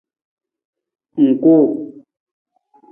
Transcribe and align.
Ng 1.23 1.31
kuu. 1.41 1.67